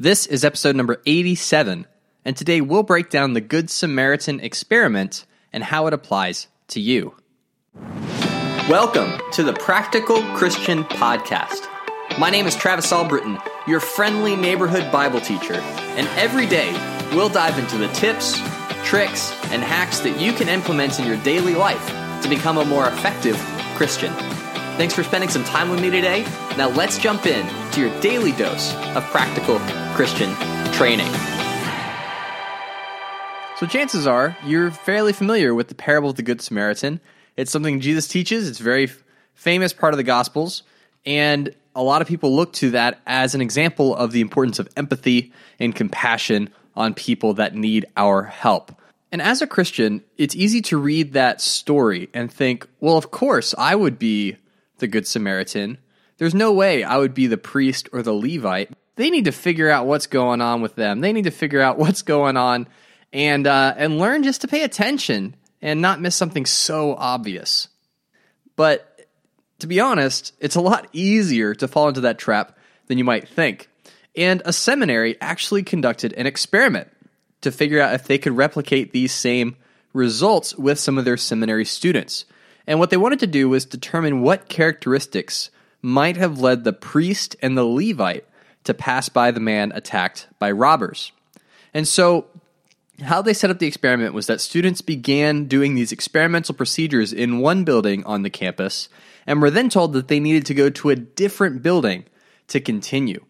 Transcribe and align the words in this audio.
This 0.00 0.24
is 0.24 0.46
episode 0.46 0.76
number 0.76 1.02
87, 1.04 1.86
and 2.24 2.34
today 2.34 2.62
we'll 2.62 2.82
break 2.82 3.10
down 3.10 3.34
the 3.34 3.42
Good 3.42 3.68
Samaritan 3.68 4.40
experiment 4.40 5.26
and 5.52 5.62
how 5.62 5.86
it 5.88 5.92
applies 5.92 6.48
to 6.68 6.80
you. 6.80 7.16
Welcome 8.66 9.20
to 9.32 9.42
the 9.42 9.52
Practical 9.52 10.22
Christian 10.34 10.84
Podcast. 10.84 11.66
My 12.18 12.30
name 12.30 12.46
is 12.46 12.56
Travis 12.56 12.90
Albritton, 12.90 13.38
your 13.66 13.80
friendly 13.80 14.36
neighborhood 14.36 14.90
Bible 14.90 15.20
teacher, 15.20 15.56
and 15.56 16.08
every 16.16 16.46
day 16.46 16.72
we'll 17.12 17.28
dive 17.28 17.58
into 17.58 17.76
the 17.76 17.88
tips, 17.88 18.40
tricks, 18.82 19.30
and 19.52 19.62
hacks 19.62 20.00
that 20.00 20.18
you 20.18 20.32
can 20.32 20.48
implement 20.48 20.98
in 20.98 21.06
your 21.06 21.22
daily 21.24 21.54
life 21.54 21.86
to 22.22 22.28
become 22.30 22.56
a 22.56 22.64
more 22.64 22.86
effective 22.86 23.36
Christian. 23.76 24.14
Thanks 24.80 24.94
for 24.94 25.04
spending 25.04 25.28
some 25.28 25.44
time 25.44 25.68
with 25.68 25.82
me 25.82 25.90
today. 25.90 26.22
Now 26.56 26.70
let's 26.70 26.96
jump 26.96 27.26
in 27.26 27.46
to 27.72 27.82
your 27.82 28.00
daily 28.00 28.32
dose 28.32 28.74
of 28.96 29.04
practical 29.10 29.58
Christian 29.94 30.34
training. 30.72 31.12
So, 33.58 33.66
chances 33.66 34.06
are 34.06 34.34
you're 34.42 34.70
fairly 34.70 35.12
familiar 35.12 35.54
with 35.54 35.68
the 35.68 35.74
parable 35.74 36.08
of 36.08 36.16
the 36.16 36.22
Good 36.22 36.40
Samaritan. 36.40 36.98
It's 37.36 37.50
something 37.50 37.80
Jesus 37.80 38.08
teaches, 38.08 38.48
it's 38.48 38.58
a 38.58 38.62
very 38.62 38.88
famous 39.34 39.74
part 39.74 39.92
of 39.92 39.98
the 39.98 40.02
Gospels, 40.02 40.62
and 41.04 41.54
a 41.74 41.82
lot 41.82 42.00
of 42.00 42.08
people 42.08 42.34
look 42.34 42.54
to 42.54 42.70
that 42.70 43.02
as 43.06 43.34
an 43.34 43.42
example 43.42 43.94
of 43.94 44.12
the 44.12 44.22
importance 44.22 44.58
of 44.58 44.66
empathy 44.78 45.30
and 45.58 45.74
compassion 45.74 46.48
on 46.74 46.94
people 46.94 47.34
that 47.34 47.54
need 47.54 47.84
our 47.98 48.22
help. 48.22 48.74
And 49.12 49.20
as 49.20 49.42
a 49.42 49.46
Christian, 49.46 50.02
it's 50.16 50.34
easy 50.34 50.62
to 50.62 50.78
read 50.78 51.12
that 51.12 51.42
story 51.42 52.08
and 52.14 52.32
think, 52.32 52.66
well, 52.80 52.96
of 52.96 53.10
course, 53.10 53.54
I 53.58 53.74
would 53.74 53.98
be 53.98 54.38
the 54.80 54.88
Good 54.88 55.06
Samaritan. 55.06 55.78
There's 56.18 56.34
no 56.34 56.52
way 56.52 56.84
I 56.84 56.98
would 56.98 57.14
be 57.14 57.26
the 57.26 57.38
priest 57.38 57.88
or 57.92 58.02
the 58.02 58.12
Levite. 58.12 58.70
They 58.96 59.10
need 59.10 59.24
to 59.26 59.32
figure 59.32 59.70
out 59.70 59.86
what's 59.86 60.06
going 60.06 60.40
on 60.40 60.60
with 60.60 60.74
them. 60.74 61.00
They 61.00 61.12
need 61.12 61.24
to 61.24 61.30
figure 61.30 61.60
out 61.60 61.78
what's 61.78 62.02
going 62.02 62.36
on 62.36 62.68
and 63.12 63.46
uh, 63.46 63.74
and 63.76 63.98
learn 63.98 64.22
just 64.22 64.42
to 64.42 64.48
pay 64.48 64.62
attention 64.62 65.36
and 65.62 65.80
not 65.80 66.00
miss 66.00 66.16
something 66.16 66.46
so 66.46 66.94
obvious. 66.94 67.68
But 68.56 69.08
to 69.60 69.66
be 69.66 69.80
honest, 69.80 70.34
it's 70.40 70.56
a 70.56 70.60
lot 70.60 70.88
easier 70.92 71.54
to 71.54 71.68
fall 71.68 71.88
into 71.88 72.02
that 72.02 72.18
trap 72.18 72.58
than 72.86 72.98
you 72.98 73.04
might 73.04 73.28
think. 73.28 73.68
And 74.16 74.42
a 74.44 74.52
seminary 74.52 75.16
actually 75.20 75.62
conducted 75.62 76.12
an 76.14 76.26
experiment 76.26 76.88
to 77.42 77.52
figure 77.52 77.80
out 77.80 77.94
if 77.94 78.06
they 78.06 78.18
could 78.18 78.36
replicate 78.36 78.92
these 78.92 79.12
same 79.12 79.56
results 79.92 80.56
with 80.56 80.78
some 80.78 80.98
of 80.98 81.04
their 81.04 81.16
seminary 81.16 81.64
students. 81.64 82.24
And 82.66 82.78
what 82.78 82.90
they 82.90 82.96
wanted 82.96 83.20
to 83.20 83.26
do 83.26 83.48
was 83.48 83.64
determine 83.64 84.22
what 84.22 84.48
characteristics 84.48 85.50
might 85.82 86.16
have 86.16 86.40
led 86.40 86.64
the 86.64 86.72
priest 86.72 87.36
and 87.42 87.56
the 87.56 87.64
Levite 87.64 88.26
to 88.64 88.74
pass 88.74 89.08
by 89.08 89.30
the 89.30 89.40
man 89.40 89.72
attacked 89.74 90.28
by 90.38 90.50
robbers. 90.50 91.12
And 91.72 91.86
so, 91.86 92.26
how 93.02 93.22
they 93.22 93.32
set 93.32 93.50
up 93.50 93.58
the 93.58 93.66
experiment 93.66 94.12
was 94.12 94.26
that 94.26 94.42
students 94.42 94.82
began 94.82 95.46
doing 95.46 95.74
these 95.74 95.90
experimental 95.90 96.54
procedures 96.54 97.14
in 97.14 97.38
one 97.38 97.64
building 97.64 98.04
on 98.04 98.22
the 98.22 98.30
campus 98.30 98.90
and 99.26 99.40
were 99.40 99.50
then 99.50 99.70
told 99.70 99.94
that 99.94 100.08
they 100.08 100.20
needed 100.20 100.44
to 100.46 100.54
go 100.54 100.68
to 100.68 100.90
a 100.90 100.96
different 100.96 101.62
building 101.62 102.04
to 102.48 102.60
continue. 102.60 103.24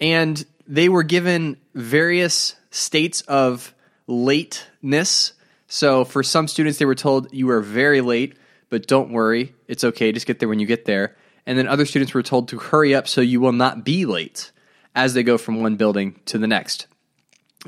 And 0.00 0.44
they 0.66 0.88
were 0.88 1.04
given 1.04 1.56
various 1.74 2.56
states 2.70 3.20
of 3.22 3.74
lateness. 4.06 5.32
So, 5.68 6.04
for 6.04 6.22
some 6.22 6.48
students, 6.48 6.78
they 6.78 6.84
were 6.84 6.94
told, 6.94 7.32
You 7.32 7.50
are 7.50 7.60
very 7.60 8.00
late, 8.00 8.36
but 8.68 8.86
don't 8.86 9.10
worry, 9.10 9.54
it's 9.68 9.84
okay, 9.84 10.12
just 10.12 10.26
get 10.26 10.38
there 10.38 10.48
when 10.48 10.60
you 10.60 10.66
get 10.66 10.84
there. 10.84 11.16
And 11.46 11.56
then 11.56 11.68
other 11.68 11.86
students 11.86 12.12
were 12.12 12.22
told 12.22 12.48
to 12.48 12.58
hurry 12.58 12.94
up 12.94 13.06
so 13.06 13.20
you 13.20 13.40
will 13.40 13.52
not 13.52 13.84
be 13.84 14.04
late 14.04 14.50
as 14.94 15.14
they 15.14 15.22
go 15.22 15.38
from 15.38 15.60
one 15.60 15.76
building 15.76 16.20
to 16.26 16.38
the 16.38 16.46
next. 16.46 16.86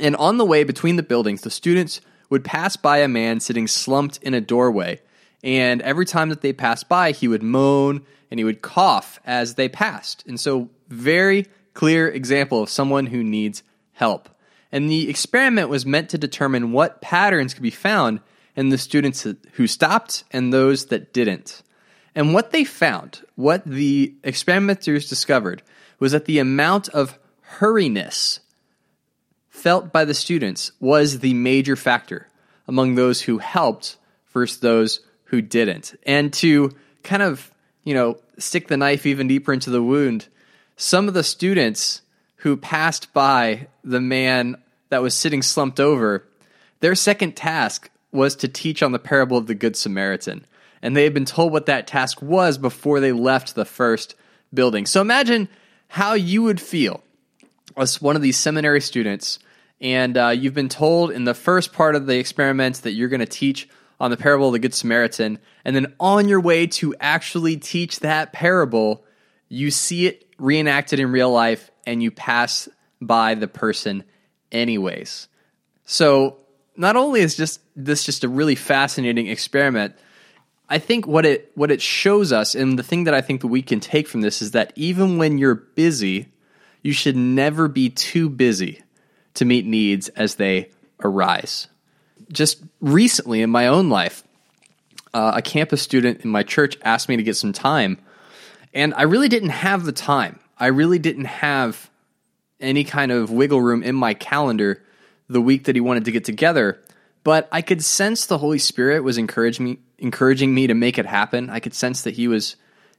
And 0.01 0.17
on 0.17 0.39
the 0.39 0.45
way 0.45 0.65
between 0.65 0.97
the 0.97 1.03
buildings, 1.03 1.43
the 1.43 1.51
students 1.51 2.01
would 2.31 2.45
pass 2.45 2.77
by 2.77 2.99
a 2.99 3.09
man 3.09 3.41
sitting 3.41 3.67
slumped 3.67 4.19
in 4.19 4.35
a 4.35 4.41
doorway. 4.41 5.01
And 5.43 5.81
every 5.83 6.07
time 6.07 6.31
that 6.31 6.41
they 6.41 6.53
passed 6.53 6.89
by, 6.89 7.13
he 7.13 7.29
would 7.29 7.43
moan 7.43 8.05
and 8.31 8.41
he 8.41 8.45
would 8.45 8.63
cough 8.63 9.21
as 9.25 9.55
they 9.55 9.69
passed. 9.69 10.25
And 10.27 10.39
so, 10.39 10.69
very 10.89 11.47
clear 11.75 12.09
example 12.09 12.63
of 12.63 12.69
someone 12.69 13.07
who 13.07 13.23
needs 13.23 13.63
help. 13.93 14.29
And 14.73 14.91
the 14.91 15.09
experiment 15.09 15.69
was 15.69 15.87
meant 15.87 16.11
to 16.11 16.19
determine 16.19 16.73
what 16.73 17.01
patterns 17.01 17.55
could 17.55 17.63
be 17.63 17.71
found 17.71 18.21
in 18.57 18.71
the 18.71 18.79
students 18.79 19.27
who 19.53 19.67
stopped 19.67 20.25
and 20.31 20.53
those 20.53 20.87
that 20.87 21.13
didn't. 21.13 21.63
And 22.15 22.35
what 22.35 22.51
they 22.51 22.65
found, 22.65 23.23
what 23.37 23.65
the 23.65 24.15
experimenters 24.25 25.09
discovered, 25.09 25.63
was 26.01 26.13
that 26.13 26.25
the 26.25 26.39
amount 26.39 26.89
of 26.89 27.19
hurriness 27.59 28.41
felt 29.49 29.93
by 29.93 30.05
the 30.05 30.15
students 30.15 30.73
was 30.81 31.21
the 31.21 31.35
major 31.35 31.77
factor 31.77 32.29
among 32.67 32.95
those 32.95 33.23
who 33.23 33.39
helped 33.39 33.97
versus 34.33 34.61
those 34.61 35.01
who 35.25 35.41
didn't. 35.41 35.95
And 36.05 36.33
to 36.35 36.71
kind 37.03 37.23
of, 37.23 37.51
you 37.85 37.95
know, 37.95 38.19
stick 38.39 38.69
the 38.69 38.77
knife 38.77 39.07
even 39.07 39.29
deeper 39.29 39.53
into 39.53 39.71
the 39.71 39.83
wound, 39.83 40.29
some 40.77 41.09
of 41.09 41.15
the 41.15 41.25
students 41.25 42.03
who 42.37 42.57
passed 42.57 43.13
by 43.13 43.69
the 43.83 44.01
man 44.01 44.57
that 44.91 45.03
was 45.03 45.15
sitting 45.15 45.43
slumped 45.43 45.81
over, 45.81 46.25
their 46.81 46.95
second 46.95 47.37
task 47.37 47.91
was 48.19 48.37
to 48.37 48.49
teach 48.49 48.83
on 48.83 48.93
the 48.93 48.99
parable 48.99 49.39
of 49.39 49.47
the 49.47 49.55
Good 49.55 49.77
Samaritan. 49.77 50.45
And 50.83 50.95
they 50.95 51.05
had 51.05 51.15
been 51.15 51.25
told 51.25 51.53
what 51.53 51.67
that 51.67 51.87
task 51.87 52.21
was 52.21 52.59
before 52.59 53.01
they 53.01 53.13
left 53.13 53.55
the 53.55 53.65
first 53.65 54.15
building. 54.53 54.85
So 54.85 55.01
imagine 55.01 55.49
how 55.89 56.13
you 56.13 56.43
would 56.43 56.61
feel 56.61 57.03
as 57.77 58.03
one 58.03 58.17
of 58.17 58.23
these 58.23 58.37
seminary 58.37 58.81
students, 58.81 59.39
and 59.81 60.17
uh, 60.17 60.29
you've 60.29 60.55
been 60.55 60.69
told 60.69 61.11
in 61.13 61.25
the 61.25 61.35
first 61.35 61.73
part 61.73 61.95
of 61.95 62.07
the 62.07 62.19
experiment 62.19 62.83
that 62.83 62.93
you're 62.93 63.09
going 63.09 63.21
to 63.21 63.27
teach 63.27 63.69
on 64.01 64.11
the 64.11 64.17
parable 64.17 64.49
of 64.49 64.53
the 64.53 64.59
Good 64.59 64.75
Samaritan, 64.75 65.39
and 65.65 65.75
then 65.75 65.95
on 65.99 66.29
your 66.29 66.41
way 66.41 66.67
to 66.67 66.95
actually 67.01 67.57
teach 67.57 68.01
that 68.01 68.33
parable, 68.33 69.05
you 69.49 69.71
see 69.71 70.07
it 70.07 70.27
reenacted 70.39 71.01
in 71.01 71.11
real 71.11 71.31
life 71.31 71.71
and 71.87 72.03
you 72.03 72.11
pass 72.11 72.69
by 73.01 73.35
the 73.35 73.49
person 73.49 74.05
anyways. 74.53 75.29
So 75.85 76.39
not 76.79 76.97
only 76.97 77.21
is 77.21 77.37
just 77.37 77.61
this 77.77 78.05
just 78.05 78.25
a 78.25 78.29
really 78.29 78.55
fascinating 78.55 79.27
experiment, 79.27 79.95
I 80.69 80.79
think 80.79 81.07
what 81.07 81.27
it 81.27 81.51
what 81.55 81.71
it 81.71 81.83
shows 81.83 82.33
us, 82.33 82.55
and 82.55 82.79
the 82.79 82.83
thing 82.83 83.05
that 83.05 83.15
I 83.15 83.21
think 83.21 83.41
that 83.41 83.49
we 83.49 83.63
can 83.63 83.81
take 83.81 84.07
from 84.07 84.21
this 84.21 84.41
is 84.41 84.53
that 84.53 84.73
even 84.77 85.19
when 85.19 85.39
you're 85.39 85.57
busy, 85.57 86.29
you 86.83 86.93
should 86.93 87.17
never 87.17 87.69
be 87.69 87.91
too 87.91 88.31
busy 88.31 88.83
to 89.35 89.45
meet 89.45 89.67
needs 89.67 90.09
as 90.11 90.37
they 90.37 90.71
arise. 91.03 91.67
Just 92.31 92.63
recently 92.81 93.43
in 93.43 93.51
my 93.51 93.67
own 93.67 93.89
life, 93.91 94.23
uh, 95.13 95.33
a 95.35 95.43
campus 95.43 95.83
student 95.83 96.21
in 96.21 96.31
my 96.31 96.43
church 96.43 96.79
asked 96.83 97.09
me 97.09 97.17
to 97.17 97.23
get 97.23 97.37
some 97.37 97.53
time, 97.53 97.99
and 98.73 98.95
I 98.95 99.03
really 99.03 99.29
didn't 99.29 99.51
have 99.51 99.85
the 99.85 99.93
time. 99.93 100.39
I 100.57 100.67
really 100.67 100.99
didn't 101.01 101.25
have 101.25 101.91
any 102.61 102.85
kind 102.85 103.11
of 103.11 103.31
wiggle 103.31 103.61
room 103.61 103.83
in 103.83 103.97
my 103.97 104.15
calendar 104.15 104.83
the 105.29 105.41
week 105.41 105.65
that 105.65 105.77
he 105.77 105.81
wanted 105.81 106.05
to 106.07 106.13
get 106.13 106.25
together, 106.25 106.81
but 107.25 107.49
I 107.53 107.63
could 107.63 107.85
sense 107.85 108.27
the 108.27 108.39
Holy 108.39 108.59
Spirit 108.59 109.05
was 109.05 109.19
encouraging 109.19 109.65
me 109.65 109.79
encouraging 109.99 110.55
me 110.55 110.69
to 110.69 110.75
make 110.75 110.99
it 110.99 111.07
happen. 111.07 111.51
I 111.51 111.61
could 111.61 111.75
sense 111.75 112.03
that 112.03 112.15
he 112.15 112.29
was, 112.29 112.57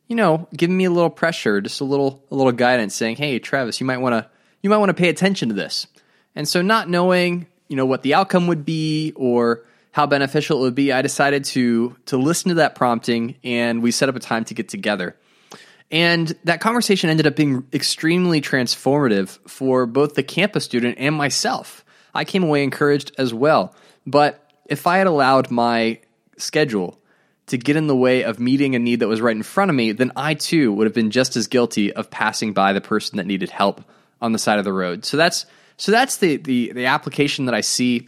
you 0.08 0.16
know, 0.16 0.48
giving 0.56 0.76
me 0.76 0.86
a 0.86 0.92
little 0.92 1.10
pressure, 1.10 1.62
just 1.62 1.82
a 1.82 1.86
little 1.86 2.24
a 2.30 2.36
little 2.36 2.52
guidance 2.52 2.96
saying, 2.96 3.16
"Hey, 3.16 3.40
Travis, 3.40 3.80
you 3.80 3.86
might 3.86 3.98
want 3.98 4.14
to 4.14 4.30
you 4.62 4.70
might 4.70 4.78
want 4.78 4.90
to 4.90 4.94
pay 4.94 5.10
attention 5.10 5.50
to 5.50 5.56
this." 5.56 5.88
And 6.36 6.48
so 6.48 6.62
not 6.62 6.90
knowing, 6.90 7.48
you 7.68 7.76
know, 7.76 7.86
what 7.86 8.04
the 8.04 8.14
outcome 8.14 8.48
would 8.48 8.66
be 8.66 9.14
or 9.16 9.66
how 9.92 10.06
beneficial 10.06 10.60
it 10.60 10.62
would 10.62 10.76
be, 10.76 10.92
I 10.92 11.02
decided 11.02 11.46
to 11.46 11.96
to 12.08 12.18
listen 12.18 12.50
to 12.50 12.56
that 12.56 12.76
prompting 12.76 13.36
and 13.44 13.82
we 13.82 13.92
set 13.92 14.10
up 14.10 14.16
a 14.16 14.20
time 14.20 14.46
to 14.46 14.54
get 14.54 14.70
together. 14.70 15.16
And 15.92 16.36
that 16.44 16.62
conversation 16.62 17.10
ended 17.10 17.26
up 17.26 17.36
being 17.36 17.66
extremely 17.74 18.42
transformative 18.42 19.40
for 19.50 19.88
both 19.88 20.14
the 20.14 20.24
campus 20.24 20.64
student 20.64 20.98
and 21.00 21.16
myself. 21.16 21.84
I 22.14 22.26
came 22.26 22.44
away 22.44 22.64
encouraged 22.64 23.12
as 23.18 23.34
well. 23.34 23.76
But 24.06 24.44
if 24.66 24.88
I 24.88 24.98
had 24.98 25.08
allowed 25.08 25.52
my 25.52 26.00
schedule 26.38 27.00
to 27.48 27.58
get 27.58 27.76
in 27.76 27.88
the 27.88 27.96
way 27.96 28.24
of 28.24 28.40
meeting 28.40 28.76
a 28.76 28.80
need 28.80 29.00
that 29.00 29.08
was 29.08 29.22
right 29.22 29.36
in 29.36 29.44
front 29.44 29.70
of 29.70 29.76
me, 29.76 29.92
then 29.92 30.12
I 30.16 30.36
too 30.36 30.72
would 30.74 30.86
have 30.86 30.94
been 30.94 31.12
just 31.12 31.36
as 31.36 31.48
guilty 31.48 31.92
of 31.92 32.10
passing 32.10 32.54
by 32.54 32.74
the 32.74 32.82
person 32.82 33.18
that 33.18 33.26
needed 33.26 33.50
help 33.50 33.84
on 34.22 34.32
the 34.32 34.40
side 34.40 34.60
of 34.60 34.66
the 34.66 34.74
road. 34.74 35.06
So 35.06 35.18
that's 35.18 35.46
so 35.78 35.92
that's 35.92 36.18
the 36.18 36.38
the, 36.38 36.72
the 36.74 36.86
application 36.86 37.46
that 37.46 37.56
I 37.56 37.62
see 37.62 38.08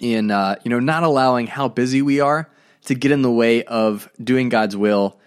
in 0.00 0.30
uh, 0.30 0.56
you 0.64 0.70
know 0.70 0.80
not 0.80 1.02
allowing 1.02 1.46
how 1.46 1.68
busy 1.68 2.02
we 2.02 2.20
are 2.20 2.50
to 2.86 2.94
get 2.94 3.12
in 3.12 3.22
the 3.22 3.30
way 3.30 3.64
of 3.64 4.10
doing 4.22 4.48
God's 4.48 4.76
will 4.76 5.18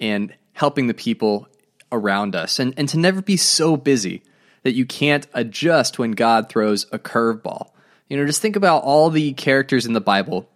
and 0.00 0.34
helping 0.52 0.86
the 0.86 0.94
people 0.94 1.48
around 1.92 2.34
us, 2.34 2.58
and 2.58 2.74
and 2.76 2.88
to 2.88 2.98
never 2.98 3.22
be 3.22 3.36
so 3.36 3.76
busy 3.76 4.22
that 4.62 4.74
you 4.74 4.86
can't 4.86 5.26
adjust 5.34 5.98
when 5.98 6.12
God 6.12 6.48
throws 6.48 6.86
a 6.92 6.98
curveball. 6.98 7.70
You 8.08 8.16
know, 8.16 8.26
just 8.26 8.42
think 8.42 8.56
about 8.56 8.82
all 8.82 9.10
the 9.10 9.32
characters 9.34 9.86
in 9.86 9.92
the 9.92 10.00
Bible 10.00 10.48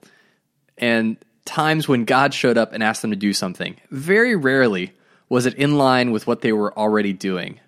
and 0.79 1.17
times 1.45 1.87
when 1.87 2.05
God 2.05 2.35
showed 2.35 2.57
up 2.57 2.73
and 2.73 2.83
asked 2.83 3.03
them 3.03 3.11
to 3.11 3.17
do 3.17 3.33
something. 3.33 3.77
Very 3.91 4.37
rarely 4.37 4.93
was 5.29 5.47
it 5.47 5.55
in 5.55 5.77
line 5.79 6.11
with 6.11 6.27
what 6.27 6.41
they 6.41 6.53
were 6.53 6.77
already 6.79 7.13
doing. 7.13 7.61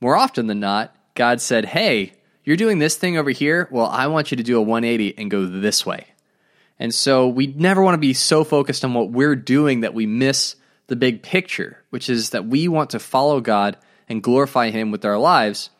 More 0.00 0.16
often 0.16 0.46
than 0.46 0.60
not, 0.60 0.94
God 1.14 1.40
said, 1.40 1.64
Hey, 1.64 2.12
you're 2.44 2.56
doing 2.56 2.78
this 2.78 2.96
thing 2.96 3.16
over 3.16 3.30
here. 3.30 3.68
Well, 3.70 3.86
I 3.86 4.06
want 4.06 4.30
you 4.30 4.36
to 4.36 4.42
do 4.42 4.58
a 4.58 4.62
180 4.62 5.18
and 5.18 5.30
go 5.30 5.46
this 5.46 5.84
way. 5.84 6.06
And 6.78 6.94
so 6.94 7.28
we 7.28 7.48
never 7.48 7.82
want 7.82 7.94
to 7.94 7.98
be 7.98 8.14
so 8.14 8.42
focused 8.42 8.84
on 8.84 8.94
what 8.94 9.10
we're 9.10 9.36
doing 9.36 9.80
that 9.80 9.92
we 9.92 10.06
miss 10.06 10.56
the 10.86 10.96
big 10.96 11.22
picture, 11.22 11.84
which 11.90 12.08
is 12.08 12.30
that 12.30 12.46
we 12.46 12.68
want 12.68 12.90
to 12.90 12.98
follow 12.98 13.40
God 13.40 13.76
and 14.10 14.22
glorify 14.22 14.70
Him 14.70 14.90
with 14.90 15.06
our 15.06 15.16
lives, 15.16 15.70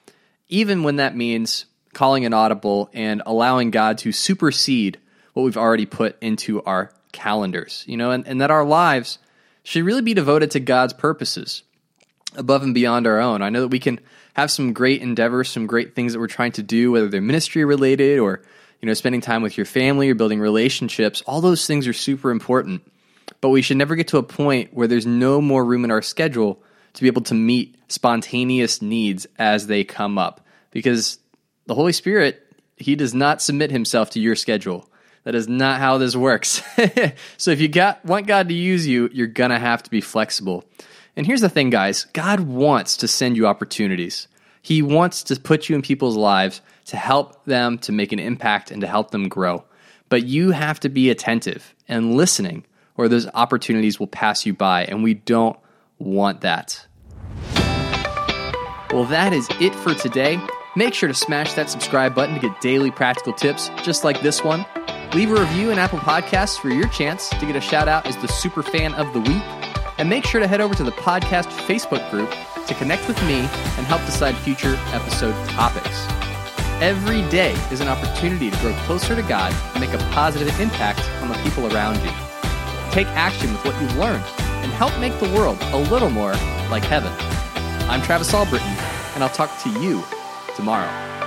even 0.49 0.85
when 0.85 0.97
that 0.97 1.17
means 1.17 1.67
calling 1.93 2.25
an 2.25 2.33
audible 2.33 2.89
and 2.95 3.23
allowing 3.27 3.71
God 3.71 3.99
to 3.99 4.13
supersede 4.13 4.99
what 5.35 5.43
we've 5.43 5.57
already 5.57 5.87
put 5.87 6.17
into 6.23 6.63
our 6.63 6.93
calendars, 7.13 7.85
you 7.87 7.97
know, 7.97 8.13
and, 8.13 8.27
and 8.27 8.41
that 8.41 8.51
our 8.51 8.65
lives 8.65 9.19
should 9.65 9.85
really 9.85 10.03
be 10.03 10.15
devoted 10.15 10.53
to 10.53 10.61
God's 10.61 10.93
purposes 10.93 11.65
above 12.37 12.63
and 12.63 12.73
beyond 12.73 13.07
our 13.07 13.21
own. 13.21 13.43
I 13.43 13.51
know 13.51 13.63
that 13.63 13.69
we 13.69 13.81
can 13.81 14.01
have 14.35 14.51
some 14.51 14.73
great 14.73 15.03
endeavors, 15.03 15.49
some 15.49 15.67
great 15.67 15.97
things 15.97 16.13
that 16.13 16.21
we're 16.21 16.29
trying 16.29 16.53
to 16.53 16.63
do, 16.63 16.93
whether 16.93 17.09
they're 17.09 17.21
ministry 17.21 17.65
related 17.65 18.21
or 18.21 18.43
you 18.81 18.87
know 18.87 18.95
spending 18.95 19.21
time 19.21 19.43
with 19.43 19.57
your 19.57 19.67
family 19.67 20.09
or 20.09 20.15
building 20.15 20.41
relationships. 20.41 21.23
All 21.27 21.41
those 21.41 21.67
things 21.67 21.89
are 21.89 21.93
super 21.93 22.31
important, 22.31 22.83
but 23.41 23.49
we 23.49 23.63
should 23.63 23.77
never 23.77 23.97
get 23.97 24.09
to 24.09 24.19
a 24.19 24.23
point 24.23 24.73
where 24.73 24.87
there's 24.87 25.07
no 25.07 25.41
more 25.41 25.65
room 25.65 25.85
in 25.85 25.91
our 25.91 26.03
schedule 26.03 26.63
to 26.95 27.03
be 27.03 27.07
able 27.07 27.23
to 27.23 27.35
meet 27.35 27.77
spontaneous 27.89 28.83
needs 28.83 29.27
as 29.39 29.67
they 29.67 29.85
come 29.85 30.19
up 30.19 30.47
because 30.71 31.19
the 31.67 31.75
Holy 31.75 31.93
Spirit 31.93 32.47
he 32.81 32.97
does 32.97 33.15
not 33.15 33.43
submit 33.43 33.71
himself 33.71 34.11
to 34.11 34.21
your 34.21 34.35
schedule. 34.35 34.89
That 35.25 35.35
is 35.35 35.49
not 35.49 35.81
how 35.81 35.99
this 35.99 36.17
works. 36.17 36.63
so 37.37 37.51
if 37.51 37.61
you 37.61 37.69
got 37.69 38.05
want 38.05 38.27
God 38.27 38.49
to 38.49 38.55
use 38.55 38.87
you, 38.87 39.11
you're 39.13 39.27
going 39.27 39.51
to 39.51 39.59
have 39.59 39.83
to 39.83 39.91
be 39.91 40.01
flexible. 40.01 40.65
And 41.15 41.27
here's 41.27 41.43
the 41.43 41.49
thing, 41.51 41.71
guys 41.71 42.07
God 42.13 42.41
wants 42.41 42.97
to 42.99 43.09
send 43.09 43.37
you 43.37 43.47
opportunities. 43.47 44.29
He 44.63 44.83
wants 44.83 45.23
to 45.25 45.39
put 45.39 45.69
you 45.69 45.75
in 45.75 45.83
people's 45.83 46.17
lives 46.17 46.61
to 46.87 46.97
help 46.97 47.45
them 47.45 47.79
to 47.79 47.93
make 47.93 48.13
an 48.13 48.19
impact 48.19 48.71
and 48.71 48.81
to 48.81 48.87
help 48.87 49.11
them 49.11 49.29
grow. 49.29 49.65
But 50.09 50.25
you 50.25 50.51
have 50.51 50.81
to 50.81 50.89
be 50.89 51.09
attentive 51.09 51.75
and 51.89 52.17
listening, 52.17 52.65
or 52.97 53.09
those 53.09 53.29
opportunities 53.33 54.01
will 54.01 54.07
pass 54.07 54.45
you 54.45 54.53
by, 54.53 54.85
and 54.85 55.03
we 55.03 55.15
don't 55.15 55.59
want 56.01 56.41
that. 56.41 56.87
Well, 58.93 59.05
that 59.05 59.33
is 59.33 59.49
it 59.61 59.75
for 59.75 59.95
today. 59.95 60.41
Make 60.75 60.95
sure 60.95 61.09
to 61.09 61.15
smash 61.15 61.55
that 61.55 61.71
subscribe 61.71 62.15
button 62.15 62.35
to 62.35 62.41
get 62.41 62.61
daily 62.61 62.91
practical 62.91 63.33
tips 63.33 63.71
just 63.83 64.03
like 64.03 64.21
this 64.21 64.43
one. 64.43 64.67
Leave 65.15 65.31
a 65.31 65.41
review 65.41 65.71
in 65.71 65.79
Apple 65.79 65.99
Podcasts 66.01 66.59
for 66.59 66.71
your 66.71 66.89
chance 66.89 67.29
to 67.29 67.47
get 67.47 67.57
a 67.57 67.61
shout 67.61 67.89
out 67.89 68.07
as 68.07 68.17
the 68.17 68.29
super 68.29 68.63
fan 68.63 68.95
of 68.95 69.13
the 69.13 69.21
week. 69.21 69.43
And 69.99 70.09
make 70.09 70.25
sure 70.25 70.41
to 70.41 70.47
head 70.47 70.61
over 70.61 70.75
to 70.75 70.83
the 70.83 70.93
podcast 70.93 71.47
Facebook 71.67 72.09
group 72.11 72.31
to 72.67 72.75
connect 72.75 73.07
with 73.07 73.21
me 73.25 73.41
and 73.41 73.87
help 73.87 74.05
decide 74.07 74.37
future 74.37 74.77
episode 74.93 75.35
topics. 75.51 76.07
Every 76.81 77.23
day 77.29 77.53
is 77.71 77.81
an 77.81 77.89
opportunity 77.89 78.51
to 78.51 78.57
grow 78.59 78.73
closer 78.87 79.15
to 79.15 79.23
God 79.23 79.53
and 79.73 79.81
make 79.81 79.93
a 79.93 79.99
positive 80.13 80.59
impact 80.59 81.01
on 81.23 81.29
the 81.29 81.35
people 81.43 81.73
around 81.73 81.97
you. 81.97 82.11
Take 82.93 83.09
action 83.09 83.53
with 83.53 83.65
what 83.65 83.81
you've 83.81 83.97
learned 83.97 84.50
and 84.63 84.73
help 84.73 84.99
make 84.99 85.19
the 85.19 85.29
world 85.35 85.59
a 85.73 85.79
little 85.79 86.11
more 86.11 86.33
like 86.71 86.85
heaven. 86.85 87.13
I'm 87.89 88.03
Travis 88.03 88.33
Albritton, 88.33 88.77
and 89.15 89.25
I'll 89.25 89.31
talk 89.31 89.59
to 89.63 89.71
you 89.81 90.03
tomorrow. 90.55 91.20